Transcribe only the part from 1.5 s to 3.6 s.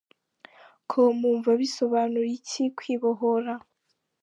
bisobanura iki kwibohora?.